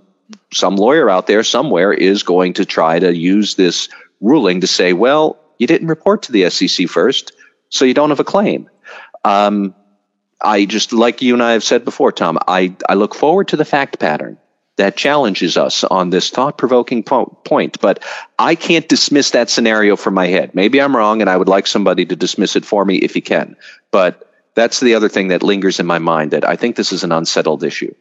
some 0.52 0.76
lawyer 0.76 1.10
out 1.10 1.26
there 1.26 1.44
somewhere 1.44 1.92
is 1.92 2.22
going 2.22 2.54
to 2.54 2.64
try 2.64 2.98
to 2.98 3.14
use 3.14 3.54
this 3.54 3.88
ruling 4.20 4.60
to 4.60 4.66
say, 4.66 4.92
well, 4.92 5.38
you 5.58 5.66
didn't 5.66 5.88
report 5.88 6.22
to 6.24 6.32
the 6.32 6.48
SEC 6.50 6.88
first, 6.88 7.32
so 7.68 7.84
you 7.84 7.94
don't 7.94 8.10
have 8.10 8.20
a 8.20 8.24
claim. 8.24 8.68
Um, 9.24 9.74
I 10.40 10.66
just, 10.66 10.92
like 10.92 11.22
you 11.22 11.34
and 11.34 11.42
I 11.42 11.52
have 11.52 11.64
said 11.64 11.84
before, 11.84 12.12
Tom, 12.12 12.38
I, 12.46 12.76
I 12.88 12.94
look 12.94 13.14
forward 13.14 13.48
to 13.48 13.56
the 13.56 13.64
fact 13.64 13.98
pattern 13.98 14.38
that 14.76 14.96
challenges 14.96 15.56
us 15.56 15.84
on 15.84 16.10
this 16.10 16.30
thought 16.30 16.58
provoking 16.58 17.02
po- 17.02 17.26
point. 17.44 17.80
But 17.80 18.04
I 18.38 18.54
can't 18.54 18.88
dismiss 18.88 19.30
that 19.30 19.50
scenario 19.50 19.96
from 19.96 20.14
my 20.14 20.26
head. 20.26 20.54
Maybe 20.54 20.80
I'm 20.80 20.94
wrong, 20.94 21.20
and 21.20 21.30
I 21.30 21.36
would 21.36 21.48
like 21.48 21.66
somebody 21.66 22.04
to 22.06 22.16
dismiss 22.16 22.56
it 22.56 22.64
for 22.64 22.84
me 22.84 22.96
if 22.96 23.14
he 23.14 23.22
can. 23.22 23.56
But 23.90 24.30
that's 24.54 24.80
the 24.80 24.94
other 24.94 25.08
thing 25.08 25.28
that 25.28 25.42
lingers 25.42 25.80
in 25.80 25.86
my 25.86 25.98
mind 25.98 26.30
that 26.30 26.46
I 26.46 26.56
think 26.56 26.76
this 26.76 26.92
is 26.92 27.04
an 27.04 27.12
unsettled 27.12 27.64
issue. 27.64 27.94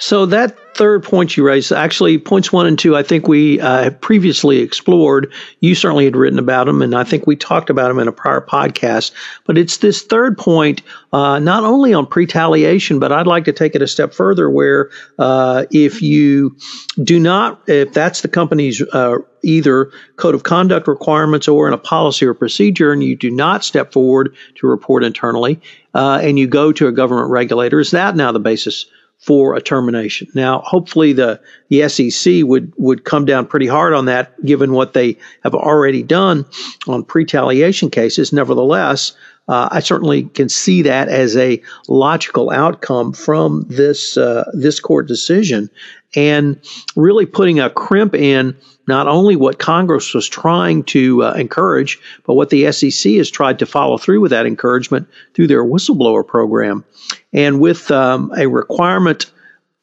So 0.00 0.24
that 0.24 0.56
third 0.76 1.02
point 1.02 1.36
you 1.36 1.44
raised, 1.44 1.72
actually 1.72 2.16
points 2.16 2.50
one 2.50 2.66
and 2.66 2.78
two, 2.78 2.96
I 2.96 3.02
think 3.02 3.28
we 3.28 3.60
uh, 3.60 3.90
previously 3.90 4.60
explored. 4.60 5.30
You 5.60 5.74
certainly 5.74 6.06
had 6.06 6.16
written 6.16 6.38
about 6.38 6.64
them, 6.64 6.80
and 6.80 6.94
I 6.94 7.04
think 7.04 7.26
we 7.26 7.36
talked 7.36 7.68
about 7.68 7.88
them 7.88 7.98
in 7.98 8.08
a 8.08 8.12
prior 8.12 8.40
podcast. 8.40 9.12
But 9.44 9.58
it's 9.58 9.76
this 9.76 10.00
third 10.02 10.38
point, 10.38 10.80
uh, 11.12 11.38
not 11.38 11.64
only 11.64 11.92
on 11.92 12.08
retaliation, 12.10 12.98
but 12.98 13.12
I'd 13.12 13.26
like 13.26 13.44
to 13.44 13.52
take 13.52 13.74
it 13.74 13.82
a 13.82 13.86
step 13.86 14.14
further, 14.14 14.48
where 14.48 14.88
uh, 15.18 15.66
if 15.70 16.00
you 16.00 16.56
do 17.02 17.20
not, 17.20 17.60
if 17.68 17.92
that's 17.92 18.22
the 18.22 18.28
company's 18.28 18.80
uh, 18.94 19.18
either 19.42 19.92
code 20.16 20.34
of 20.34 20.44
conduct 20.44 20.88
requirements 20.88 21.46
or 21.46 21.68
in 21.68 21.74
a 21.74 21.78
policy 21.78 22.24
or 22.24 22.32
procedure, 22.32 22.90
and 22.90 23.04
you 23.04 23.16
do 23.16 23.30
not 23.30 23.64
step 23.64 23.92
forward 23.92 24.34
to 24.54 24.66
report 24.66 25.04
internally, 25.04 25.60
uh, 25.94 26.20
and 26.22 26.38
you 26.38 26.46
go 26.46 26.72
to 26.72 26.86
a 26.86 26.92
government 26.92 27.28
regulator, 27.28 27.80
is 27.80 27.90
that 27.90 28.16
now 28.16 28.32
the 28.32 28.40
basis? 28.40 28.86
For 29.20 29.54
a 29.54 29.60
termination. 29.60 30.28
Now, 30.34 30.60
hopefully, 30.60 31.12
the, 31.12 31.40
the 31.68 31.88
SEC 31.88 32.42
would, 32.44 32.72
would 32.78 33.04
come 33.04 33.26
down 33.26 33.46
pretty 33.46 33.66
hard 33.66 33.92
on 33.92 34.06
that, 34.06 34.42
given 34.44 34.72
what 34.72 34.94
they 34.94 35.16
have 35.44 35.54
already 35.54 36.02
done 36.02 36.46
on 36.88 37.04
retaliation 37.14 37.90
cases. 37.90 38.32
Nevertheless, 38.32 39.12
uh, 39.48 39.68
I 39.70 39.80
certainly 39.80 40.24
can 40.24 40.48
see 40.48 40.82
that 40.82 41.08
as 41.08 41.36
a 41.36 41.60
logical 41.88 42.50
outcome 42.50 43.12
from 43.12 43.66
this 43.68 44.16
uh, 44.16 44.48
this 44.54 44.80
court 44.80 45.06
decision, 45.08 45.68
and 46.14 46.58
really 46.96 47.26
putting 47.26 47.60
a 47.60 47.68
crimp 47.68 48.14
in 48.14 48.56
not 48.90 49.08
only 49.08 49.36
what 49.36 49.58
Congress 49.58 50.12
was 50.12 50.28
trying 50.28 50.82
to 50.84 51.24
uh, 51.24 51.32
encourage, 51.32 51.98
but 52.24 52.34
what 52.34 52.50
the 52.50 52.70
SEC 52.72 53.14
has 53.14 53.30
tried 53.30 53.58
to 53.60 53.66
follow 53.66 53.96
through 53.96 54.20
with 54.20 54.30
that 54.32 54.46
encouragement 54.46 55.08
through 55.34 55.46
their 55.46 55.64
whistleblower 55.64 56.26
program. 56.26 56.84
And 57.32 57.60
with 57.60 57.90
um, 57.90 58.32
a 58.36 58.46
requirement 58.48 59.32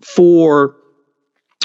for 0.01 0.75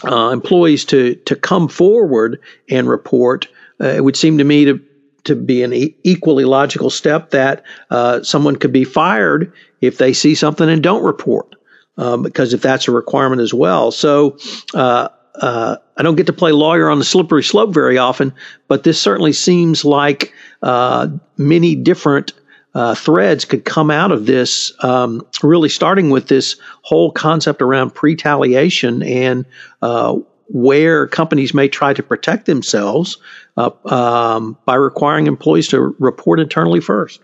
uh, 0.05 0.31
employees 0.31 0.85
to, 0.87 1.17
to 1.17 1.37
come 1.37 1.69
forward 1.69 2.41
and 2.71 2.89
report, 2.89 3.49
uh, 3.81 3.89
it 3.89 4.05
would 4.05 4.17
seem 4.17 4.39
to 4.39 4.45
me 4.45 4.65
to, 4.65 4.81
to 5.25 5.37
be 5.37 5.63
an 5.63 5.73
e- 5.73 5.97
equally 6.05 6.45
logical 6.45 6.91
step 6.91 7.31
that 7.31 7.65
uh, 7.91 8.23
someone 8.23 8.57
could 8.57 8.73
be 8.73 8.85
fired 8.85 9.53
if 9.81 9.99
they 9.99 10.13
see 10.13 10.35
something 10.35 10.69
and 10.69 10.83
don't 10.83 11.05
report. 11.05 11.55
Um, 11.99 12.23
because 12.23 12.55
if 12.55 12.63
that's 12.63 12.89
a 12.89 12.91
requirement 12.91 13.43
as 13.43 13.53
well. 13.53 13.91
So, 13.91 14.39
uh, 14.73 15.09
uh, 15.41 15.77
I 15.97 16.03
don't 16.03 16.17
get 16.17 16.27
to 16.27 16.33
play 16.33 16.53
lawyer 16.53 16.91
on 16.91 16.99
the 16.99 17.05
slippery 17.05 17.43
slope 17.43 17.73
very 17.73 17.99
often, 17.99 18.35
but 18.69 18.85
this 18.85 19.01
certainly 19.01 19.33
seems 19.33 19.85
like 19.85 20.33
uh, 20.63 21.09
many 21.37 21.75
different 21.75 22.33
uh, 22.75 22.95
threads 22.95 23.45
could 23.45 23.65
come 23.65 23.91
out 23.91 24.13
of 24.13 24.27
this, 24.27 24.73
um, 24.83 25.27
really 25.43 25.69
starting 25.69 26.11
with 26.11 26.29
this 26.29 26.57
whole 26.83 27.13
concept 27.13 27.61
around 27.61 27.95
pretaliation 27.95 29.03
and 29.03 29.45
uh, 29.83 30.17
where 30.49 31.07
companies 31.07 31.55
may 31.55 31.69
try 31.69 31.93
to 31.93 32.03
protect 32.03 32.47
themselves 32.47 33.19
uh, 33.57 33.71
um, 33.87 34.57
by 34.65 34.75
requiring 34.75 35.27
employees 35.27 35.69
to 35.69 35.95
report 35.99 36.41
internally 36.41 36.81
first. 36.81 37.21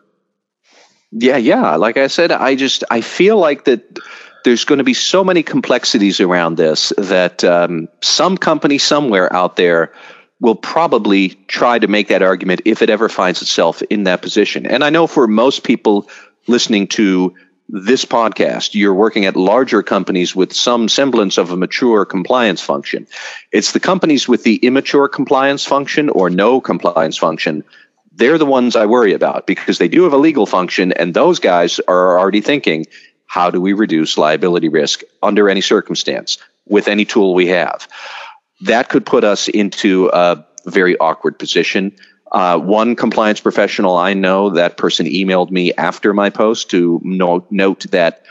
Yeah, 1.11 1.39
yeah. 1.39 1.77
Like 1.77 1.97
I 1.97 2.07
said, 2.09 2.33
I 2.33 2.55
just 2.55 2.85
I 2.91 3.01
feel 3.01 3.39
like 3.39 3.65
that 3.65 3.99
there's 4.45 4.65
going 4.65 4.79
to 4.79 4.85
be 4.85 4.95
so 4.95 5.25
many 5.25 5.43
complexities 5.43 6.21
around 6.21 6.57
this 6.57 6.93
that 6.97 7.45
um, 7.45 7.89
some 8.01 8.37
company 8.37 8.79
somewhere 8.79 9.33
out 9.33 9.57
there 9.57 9.93
will 10.41 10.55
probably 10.55 11.31
try 11.49 11.79
to 11.79 11.89
make 11.89 12.09
that 12.09 12.23
argument 12.23 12.63
if 12.65 12.81
it 12.83 12.91
ever 12.91 13.09
finds 13.09 13.43
itself 13.43 13.83
in 13.91 14.05
that 14.05 14.23
position. 14.23 14.67
And 14.67 14.85
I 14.85 14.91
know 14.91 15.07
for 15.07 15.27
most 15.27 15.65
people 15.65 16.09
listening 16.47 16.87
to 16.89 17.35
this 17.69 18.05
podcast, 18.05 18.75
you're 18.75 18.95
working 18.95 19.27
at 19.27 19.37
larger 19.37 19.83
companies 19.83 20.35
with 20.35 20.55
some 20.55 20.89
semblance 20.89 21.37
of 21.37 21.51
a 21.51 21.57
mature 21.57 22.05
compliance 22.05 22.63
function. 22.63 23.07
It's 23.53 23.73
the 23.73 23.81
companies 23.81 24.27
with 24.27 24.45
the 24.45 24.57
immature 24.57 25.09
compliance 25.09 25.65
function 25.65 26.09
or 26.09 26.31
no 26.31 26.61
compliance 26.61 27.19
function. 27.19 27.65
They're 28.15 28.39
the 28.39 28.47
ones 28.47 28.75
I 28.75 28.87
worry 28.87 29.13
about 29.13 29.47
because 29.47 29.79
they 29.79 29.89
do 29.89 30.05
have 30.05 30.15
a 30.15 30.19
legal 30.19 30.47
function, 30.47 30.93
and 30.93 31.13
those 31.13 31.39
guys 31.39 31.79
are 31.89 32.19
already 32.19 32.41
thinking 32.41 32.87
how 33.29 33.51
do 33.51 33.61
we 33.61 33.75
reduce 33.75 34.19
liability 34.19 34.69
risk 34.69 35.03
under 35.23 35.49
any 35.49 35.61
circumstance 35.61 36.39
with 36.67 36.89
any 36.89 37.05
tool 37.05 37.35
we 37.35 37.47
have? 37.47 37.87
That 38.63 38.89
could 38.89 39.07
put 39.07 39.23
us 39.23 39.47
into 39.47 40.11
a 40.13 40.45
very 40.67 40.99
awkward 40.99 41.39
position. 41.39 41.95
Uh, 42.33 42.59
one 42.59 42.97
compliance 42.97 43.41
professional 43.41 43.97
I 43.97 44.15
know, 44.15 44.51
that 44.51 44.77
person 44.77 45.07
emailed 45.07 45.51
me 45.51 45.73
after 45.75 46.13
my 46.13 46.31
post 46.31 46.71
to 46.71 47.01
note, 47.05 47.91
that 47.91 48.25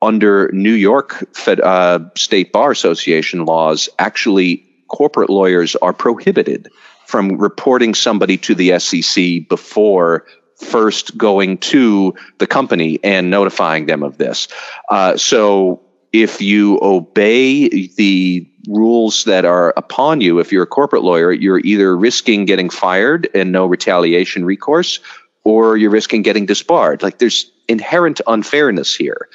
under 0.00 0.50
New 0.52 0.72
York 0.72 1.24
Fed, 1.34 1.60
uh, 1.60 2.00
State 2.14 2.52
Bar 2.52 2.70
Association 2.70 3.44
laws, 3.44 3.88
actually 3.98 4.64
corporate 4.88 5.30
lawyers 5.30 5.76
are 5.76 5.92
prohibited 5.92 6.68
from 7.06 7.36
reporting 7.38 7.94
somebody 7.94 8.36
to 8.38 8.54
the 8.54 8.78
SEC 8.78 9.48
before 9.48 10.26
first 10.62 11.16
going 11.18 11.58
to 11.58 12.14
the 12.38 12.46
company 12.46 12.98
and 13.02 13.30
notifying 13.30 13.86
them 13.86 14.02
of 14.02 14.18
this. 14.18 14.48
Uh, 14.88 15.16
so 15.16 15.80
if 16.12 16.40
you 16.40 16.78
obey 16.82 17.88
the 17.96 18.48
rules 18.68 19.24
that 19.24 19.44
are 19.44 19.72
upon 19.76 20.20
you, 20.20 20.38
if 20.38 20.52
you're 20.52 20.62
a 20.62 20.66
corporate 20.66 21.02
lawyer, 21.02 21.32
you're 21.32 21.60
either 21.60 21.96
risking 21.96 22.44
getting 22.44 22.70
fired 22.70 23.28
and 23.34 23.50
no 23.50 23.66
retaliation 23.66 24.44
recourse, 24.44 25.00
or 25.44 25.76
you're 25.76 25.90
risking 25.90 26.22
getting 26.22 26.46
disbarred. 26.46 27.02
Like 27.02 27.18
there's 27.18 27.50
inherent 27.68 28.20
unfairness 28.26 28.94
here. 28.94 29.28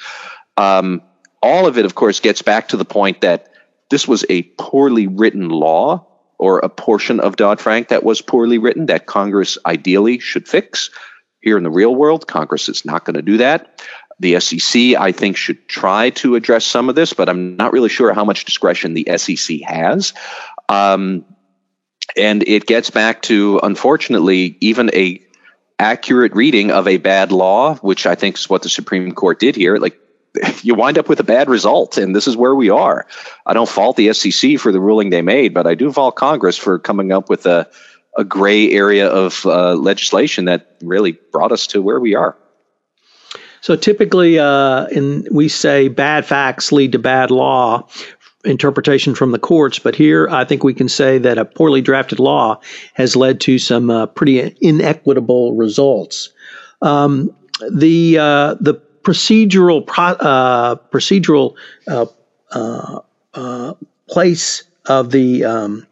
Um, 0.56 1.02
all 1.42 1.66
of 1.66 1.78
it, 1.78 1.84
of 1.84 1.94
course, 1.94 2.20
gets 2.20 2.42
back 2.42 2.68
to 2.68 2.76
the 2.76 2.84
point 2.84 3.20
that 3.20 3.52
this 3.90 4.06
was 4.06 4.24
a 4.28 4.42
poorly 4.58 5.06
written 5.06 5.48
law 5.48 6.06
or 6.38 6.60
a 6.60 6.68
portion 6.68 7.20
of 7.20 7.36
Dodd 7.36 7.60
Frank 7.60 7.88
that 7.88 8.04
was 8.04 8.20
poorly 8.20 8.58
written 8.58 8.86
that 8.86 9.06
Congress 9.06 9.58
ideally 9.66 10.18
should 10.18 10.48
fix. 10.48 10.90
Here 11.48 11.56
in 11.56 11.64
the 11.64 11.70
real 11.70 11.94
world, 11.94 12.26
Congress 12.26 12.68
is 12.68 12.84
not 12.84 13.06
going 13.06 13.14
to 13.14 13.22
do 13.22 13.38
that. 13.38 13.82
The 14.20 14.38
SEC, 14.38 15.00
I 15.00 15.12
think, 15.12 15.38
should 15.38 15.66
try 15.66 16.10
to 16.10 16.34
address 16.34 16.66
some 16.66 16.90
of 16.90 16.94
this, 16.94 17.14
but 17.14 17.26
I'm 17.26 17.56
not 17.56 17.72
really 17.72 17.88
sure 17.88 18.12
how 18.12 18.22
much 18.22 18.44
discretion 18.44 18.92
the 18.92 19.08
SEC 19.16 19.60
has. 19.62 20.12
Um, 20.68 21.24
and 22.18 22.46
it 22.46 22.66
gets 22.66 22.90
back 22.90 23.22
to, 23.22 23.60
unfortunately, 23.62 24.58
even 24.60 24.90
a 24.92 25.22
accurate 25.78 26.34
reading 26.34 26.70
of 26.70 26.86
a 26.86 26.98
bad 26.98 27.32
law, 27.32 27.76
which 27.76 28.04
I 28.04 28.14
think 28.14 28.36
is 28.36 28.50
what 28.50 28.62
the 28.62 28.68
Supreme 28.68 29.10
Court 29.12 29.40
did 29.40 29.56
here. 29.56 29.78
Like 29.78 29.98
you 30.62 30.74
wind 30.74 30.98
up 30.98 31.08
with 31.08 31.18
a 31.18 31.24
bad 31.24 31.48
result, 31.48 31.96
and 31.96 32.14
this 32.14 32.28
is 32.28 32.36
where 32.36 32.54
we 32.54 32.68
are. 32.68 33.06
I 33.46 33.54
don't 33.54 33.70
fault 33.70 33.96
the 33.96 34.12
SEC 34.12 34.58
for 34.58 34.70
the 34.70 34.80
ruling 34.80 35.08
they 35.08 35.22
made, 35.22 35.54
but 35.54 35.66
I 35.66 35.74
do 35.74 35.90
fault 35.92 36.16
Congress 36.16 36.58
for 36.58 36.78
coming 36.78 37.10
up 37.10 37.30
with 37.30 37.46
a 37.46 37.70
a 38.18 38.24
gray 38.24 38.70
area 38.72 39.08
of 39.08 39.46
uh, 39.46 39.74
legislation 39.74 40.44
that 40.44 40.76
really 40.82 41.12
brought 41.32 41.52
us 41.52 41.66
to 41.68 41.80
where 41.80 42.00
we 42.00 42.14
are. 42.14 42.36
So 43.60 43.76
typically, 43.76 44.38
uh, 44.38 44.86
in 44.86 45.26
we 45.30 45.48
say 45.48 45.88
bad 45.88 46.26
facts 46.26 46.70
lead 46.72 46.92
to 46.92 46.98
bad 46.98 47.30
law 47.30 47.88
interpretation 48.44 49.14
from 49.14 49.32
the 49.32 49.38
courts, 49.38 49.78
but 49.78 49.94
here 49.94 50.28
I 50.30 50.44
think 50.44 50.62
we 50.62 50.74
can 50.74 50.88
say 50.88 51.18
that 51.18 51.38
a 51.38 51.44
poorly 51.44 51.80
drafted 51.80 52.20
law 52.20 52.60
has 52.94 53.16
led 53.16 53.40
to 53.42 53.58
some 53.58 53.90
uh, 53.90 54.06
pretty 54.06 54.56
inequitable 54.60 55.54
results. 55.54 56.30
Um, 56.82 57.34
the 57.72 58.18
uh, 58.18 58.54
the 58.60 58.74
procedural 59.02 59.84
pro, 59.84 60.04
uh, 60.04 60.76
procedural 60.92 61.56
uh, 61.88 63.74
place 64.08 64.62
of 64.86 65.10
the 65.10 65.44
um, 65.44 65.87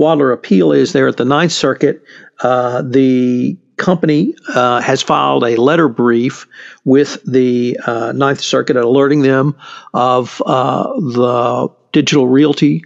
Wadler 0.00 0.32
appeal 0.32 0.72
is 0.72 0.92
there 0.92 1.08
at 1.08 1.18
the 1.18 1.24
Ninth 1.26 1.52
Circuit. 1.52 2.02
the 2.40 3.56
company 3.76 4.34
uh, 4.54 4.80
has 4.80 5.02
filed 5.02 5.42
a 5.42 5.56
letter 5.56 5.88
brief 5.88 6.46
with 6.84 7.18
the 7.24 7.78
uh, 7.86 8.12
Ninth 8.12 8.40
Circuit 8.40 8.76
alerting 8.76 9.22
them 9.22 9.56
of 9.94 10.42
uh, 10.46 10.84
the 11.00 11.68
digital 11.92 12.26
realty 12.26 12.84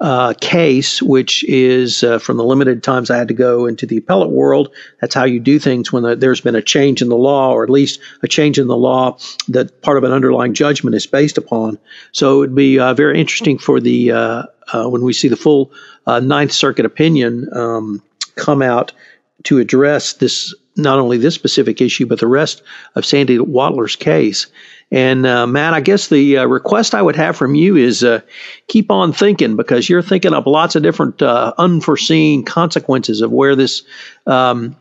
uh, 0.00 0.34
case, 0.40 1.00
which 1.02 1.44
is 1.44 2.02
uh, 2.02 2.18
from 2.18 2.36
the 2.36 2.44
limited 2.44 2.82
times 2.82 3.10
I 3.10 3.16
had 3.16 3.28
to 3.28 3.34
go 3.34 3.66
into 3.66 3.86
the 3.86 3.98
appellate 3.98 4.30
world. 4.30 4.72
That's 5.00 5.14
how 5.14 5.24
you 5.24 5.40
do 5.40 5.58
things 5.58 5.92
when 5.92 6.18
there's 6.18 6.40
been 6.40 6.56
a 6.56 6.62
change 6.62 7.02
in 7.02 7.08
the 7.08 7.16
law, 7.16 7.52
or 7.52 7.62
at 7.64 7.70
least 7.70 8.00
a 8.22 8.28
change 8.28 8.58
in 8.58 8.66
the 8.66 8.76
law 8.76 9.18
that 9.48 9.82
part 9.82 9.98
of 9.98 10.04
an 10.04 10.12
underlying 10.12 10.54
judgment 10.54 10.96
is 10.96 11.06
based 11.06 11.38
upon. 11.38 11.78
So 12.12 12.36
it 12.36 12.38
would 12.38 12.54
be 12.54 12.78
uh, 12.78 12.94
very 12.94 13.20
interesting 13.20 13.58
for 13.58 13.80
the 13.80 14.48
when 14.72 15.02
we 15.02 15.12
see 15.12 15.28
the 15.28 15.36
full 15.36 15.72
Ninth 16.06 16.52
Circuit 16.52 16.86
opinion 16.86 17.48
um, 17.52 18.02
come 18.36 18.62
out 18.62 18.92
to 19.44 19.58
address 19.58 20.14
this 20.14 20.54
not 20.76 20.98
only 20.98 21.18
this 21.18 21.34
specific 21.34 21.80
issue 21.80 22.06
but 22.06 22.20
the 22.20 22.26
rest 22.26 22.62
of 22.94 23.04
Sandy 23.04 23.38
Wadler's 23.38 23.96
case. 23.96 24.46
And 24.92 25.24
uh, 25.24 25.46
Matt, 25.46 25.72
I 25.72 25.80
guess 25.80 26.08
the 26.08 26.38
uh, 26.38 26.46
request 26.46 26.94
I 26.94 27.02
would 27.02 27.16
have 27.16 27.36
from 27.36 27.54
you 27.54 27.76
is 27.76 28.02
uh, 28.02 28.20
keep 28.66 28.90
on 28.90 29.12
thinking 29.12 29.56
because 29.56 29.88
you're 29.88 30.02
thinking 30.02 30.34
of 30.34 30.46
lots 30.46 30.74
of 30.74 30.82
different 30.82 31.22
uh, 31.22 31.52
unforeseen 31.58 32.44
consequences 32.44 33.20
of 33.20 33.30
where 33.30 33.54
this 33.54 33.82
um, 34.26 34.76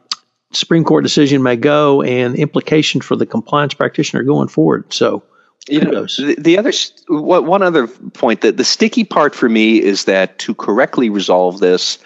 Supreme 0.52 0.84
Court 0.84 1.04
decision 1.04 1.44
may 1.44 1.56
go 1.56 2.02
and 2.02 2.36
implications 2.36 3.06
for 3.06 3.16
the 3.16 3.26
compliance 3.26 3.74
practitioner 3.74 4.24
going 4.24 4.48
forward. 4.48 4.92
So. 4.94 5.24
You 5.68 5.82
know, 5.82 6.06
the, 6.06 6.36
the 6.40 6.58
other 6.58 6.72
one 7.10 7.62
other 7.62 7.86
point 7.88 8.42
that 8.42 8.58
the 8.58 8.64
sticky 8.64 9.04
part 9.04 9.36
for 9.36 9.50
me 9.50 9.80
is 9.80 10.06
that 10.06 10.40
to 10.40 10.56
correctly 10.56 11.12
resolve 11.12 11.60
this, 11.60 12.00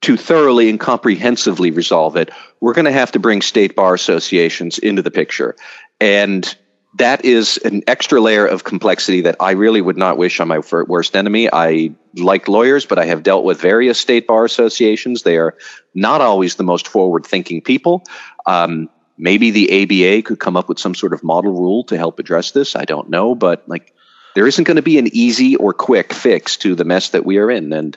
to 0.00 0.16
thoroughly 0.16 0.70
and 0.70 0.80
comprehensively 0.80 1.70
resolve 1.70 2.16
it, 2.16 2.30
we're 2.60 2.72
going 2.72 2.86
to 2.86 2.92
have 2.92 3.12
to 3.12 3.18
bring 3.18 3.42
state 3.42 3.76
bar 3.76 3.92
associations 3.92 4.78
into 4.78 5.02
the 5.02 5.10
picture. 5.10 5.56
And 6.00 6.56
that 6.94 7.24
is 7.24 7.56
an 7.58 7.82
extra 7.86 8.20
layer 8.20 8.46
of 8.46 8.64
complexity 8.64 9.22
that 9.22 9.36
I 9.40 9.52
really 9.52 9.80
would 9.80 9.96
not 9.96 10.18
wish 10.18 10.40
on 10.40 10.48
my 10.48 10.60
worst 10.86 11.16
enemy. 11.16 11.48
I 11.52 11.94
like 12.16 12.48
lawyers, 12.48 12.84
but 12.84 12.98
I 12.98 13.06
have 13.06 13.22
dealt 13.22 13.44
with 13.44 13.60
various 13.60 13.98
state 13.98 14.26
bar 14.26 14.44
associations. 14.44 15.22
They 15.22 15.38
are 15.38 15.56
not 15.94 16.20
always 16.20 16.56
the 16.56 16.64
most 16.64 16.86
forward 16.86 17.24
thinking 17.24 17.62
people. 17.62 18.04
Um, 18.44 18.90
maybe 19.16 19.50
the 19.50 19.82
ABA 19.82 20.22
could 20.22 20.38
come 20.38 20.56
up 20.56 20.68
with 20.68 20.78
some 20.78 20.94
sort 20.94 21.14
of 21.14 21.24
model 21.24 21.52
rule 21.52 21.84
to 21.84 21.96
help 21.96 22.18
address 22.18 22.50
this. 22.50 22.76
I 22.76 22.84
don't 22.84 23.08
know, 23.08 23.34
but 23.34 23.66
like 23.68 23.94
there 24.34 24.46
isn't 24.46 24.64
going 24.64 24.76
to 24.76 24.82
be 24.82 24.98
an 24.98 25.08
easy 25.12 25.56
or 25.56 25.72
quick 25.72 26.12
fix 26.12 26.56
to 26.58 26.74
the 26.74 26.84
mess 26.84 27.10
that 27.10 27.24
we 27.24 27.38
are 27.38 27.50
in. 27.50 27.72
And 27.72 27.96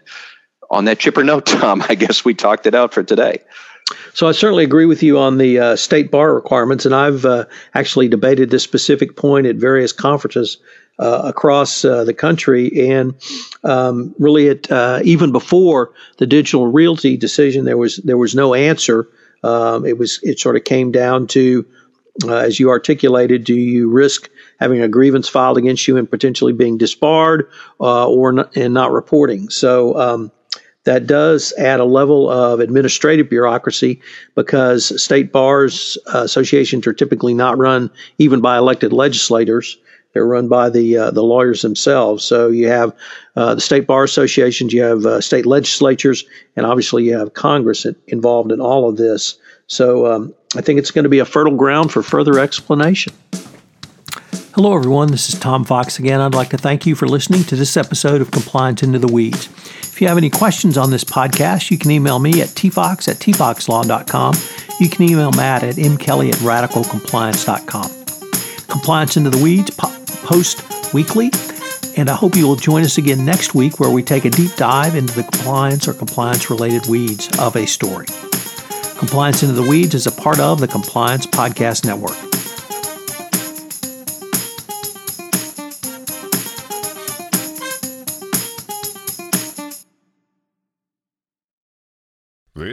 on 0.69 0.85
that 0.85 0.99
chipper 0.99 1.23
note, 1.23 1.45
Tom, 1.47 1.83
I 1.89 1.95
guess 1.95 2.23
we 2.23 2.33
talked 2.33 2.65
it 2.65 2.75
out 2.75 2.93
for 2.93 3.03
today. 3.03 3.39
So 4.13 4.27
I 4.27 4.31
certainly 4.31 4.63
agree 4.63 4.85
with 4.85 5.03
you 5.03 5.19
on 5.19 5.37
the 5.37 5.59
uh, 5.59 5.75
state 5.75 6.09
bar 6.09 6.33
requirements, 6.33 6.85
and 6.85 6.95
I've 6.95 7.25
uh, 7.25 7.45
actually 7.73 8.07
debated 8.07 8.49
this 8.49 8.63
specific 8.63 9.15
point 9.15 9.45
at 9.45 9.57
various 9.57 9.91
conferences 9.91 10.57
uh, 10.97 11.21
across 11.25 11.85
uh, 11.85 12.03
the 12.03 12.13
country. 12.13 12.89
And 12.89 13.13
um, 13.63 14.15
really, 14.17 14.47
it 14.47 14.71
uh, 14.71 15.01
even 15.03 15.31
before 15.31 15.91
the 16.17 16.25
digital 16.25 16.67
realty 16.67 17.17
decision, 17.17 17.65
there 17.65 17.77
was 17.77 17.97
there 17.97 18.17
was 18.17 18.33
no 18.33 18.53
answer. 18.53 19.07
Um, 19.43 19.85
it 19.85 19.97
was 19.97 20.19
it 20.23 20.39
sort 20.39 20.55
of 20.55 20.63
came 20.63 20.91
down 20.91 21.27
to, 21.27 21.65
uh, 22.23 22.37
as 22.37 22.59
you 22.59 22.69
articulated, 22.69 23.43
do 23.43 23.53
you 23.53 23.89
risk 23.89 24.29
having 24.59 24.81
a 24.81 24.87
grievance 24.87 25.29
filed 25.29 25.57
against 25.57 25.87
you 25.87 25.97
and 25.97 26.09
potentially 26.09 26.53
being 26.53 26.77
disbarred, 26.77 27.49
or 27.77 28.31
not, 28.31 28.55
and 28.57 28.73
not 28.73 28.91
reporting? 28.91 29.49
So. 29.49 29.99
Um, 29.99 30.31
that 30.85 31.07
does 31.07 31.53
add 31.57 31.79
a 31.79 31.85
level 31.85 32.29
of 32.29 32.59
administrative 32.59 33.29
bureaucracy 33.29 33.99
because 34.35 35.01
state 35.01 35.31
bars 35.31 35.97
uh, 36.13 36.19
associations 36.19 36.87
are 36.87 36.93
typically 36.93 37.33
not 37.33 37.57
run 37.57 37.91
even 38.17 38.39
by 38.39 38.57
elected 38.57 38.93
legislators. 38.93 39.77
They're 40.13 40.25
run 40.25 40.47
by 40.47 40.69
the 40.69 40.97
uh, 40.97 41.11
the 41.11 41.23
lawyers 41.23 41.61
themselves. 41.61 42.23
So 42.23 42.47
you 42.47 42.69
have 42.69 42.95
uh, 43.35 43.55
the 43.55 43.61
state 43.61 43.85
bar 43.85 44.05
associations, 44.05 44.71
you 44.71 44.81
have 44.81 45.05
uh, 45.05 45.19
state 45.19 45.45
legislatures, 45.45 46.23
and 46.55 46.65
obviously 46.65 47.03
you 47.03 47.17
have 47.17 47.33
Congress 47.33 47.85
involved 48.07 48.53
in 48.53 48.61
all 48.61 48.87
of 48.87 48.95
this. 48.95 49.37
So 49.67 50.05
um, 50.09 50.33
I 50.55 50.61
think 50.61 50.79
it's 50.79 50.91
going 50.91 51.03
to 51.03 51.09
be 51.09 51.19
a 51.19 51.25
fertile 51.25 51.57
ground 51.57 51.91
for 51.91 52.01
further 52.01 52.39
explanation. 52.39 53.11
Hello, 54.53 54.73
everyone. 54.73 55.11
This 55.11 55.27
is 55.27 55.37
Tom 55.37 55.65
Fox 55.65 55.99
again. 55.99 56.21
I'd 56.21 56.33
like 56.33 56.51
to 56.51 56.57
thank 56.57 56.85
you 56.85 56.95
for 56.95 57.09
listening 57.09 57.43
to 57.45 57.57
this 57.57 57.75
episode 57.75 58.21
of 58.21 58.31
Compliance 58.31 58.83
Into 58.83 58.99
the 58.99 59.11
Weeds. 59.11 59.49
If 59.95 60.01
you 60.01 60.09
have 60.09 60.17
any 60.17 60.29
questions 60.29 60.77
on 60.77 60.91
this 60.91 61.05
podcast, 61.05 61.71
you 61.71 61.77
can 61.77 61.89
email 61.89 62.19
me 62.19 62.41
at 62.41 62.49
tfox 62.49 63.07
at 63.07 63.15
tfoxlaw.com. 63.15 64.35
You 64.77 64.89
can 64.89 65.09
email 65.09 65.31
Matt 65.31 65.63
at 65.63 65.75
mkelly 65.75 66.33
at 66.33 66.39
radicalcompliance.com. 66.39 68.67
Compliance 68.67 69.15
Into 69.15 69.29
the 69.29 69.41
Weeds 69.41 69.69
po- 69.69 69.97
post 70.27 70.93
weekly, 70.93 71.31
and 71.95 72.09
I 72.09 72.13
hope 72.13 72.35
you 72.35 72.45
will 72.45 72.57
join 72.57 72.83
us 72.83 72.97
again 72.97 73.23
next 73.23 73.55
week 73.55 73.79
where 73.79 73.89
we 73.89 74.03
take 74.03 74.25
a 74.25 74.29
deep 74.29 74.53
dive 74.57 74.95
into 74.95 75.15
the 75.15 75.23
compliance 75.23 75.87
or 75.87 75.93
compliance 75.93 76.49
related 76.49 76.87
weeds 76.87 77.29
of 77.39 77.55
a 77.55 77.65
story. 77.65 78.07
Compliance 78.97 79.43
Into 79.43 79.55
the 79.55 79.65
Weeds 79.65 79.95
is 79.95 80.07
a 80.07 80.11
part 80.11 80.41
of 80.41 80.59
the 80.59 80.67
Compliance 80.67 81.25
Podcast 81.25 81.85
Network. 81.85 82.34